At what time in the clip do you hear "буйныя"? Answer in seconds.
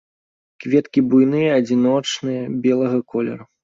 1.13-1.53